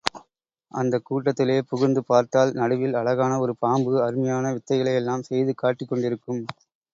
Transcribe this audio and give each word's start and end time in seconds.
அந்தக் 0.71 1.05
கூட்டத்திலே 1.05 1.57
புகுந்து 1.63 2.01
பார்த்தால், 2.03 2.53
நடுவில் 2.53 2.97
அழகான 3.01 3.37
ஒரு 3.39 3.55
பாம்பு, 3.57 3.93
அருமையான 4.03 4.55
வித்தைகளை 4.55 4.93
யெல்லாம் 4.93 5.27
செய்து 5.29 5.53
காட்டிக்கொண்டிருக்கும். 5.61 6.43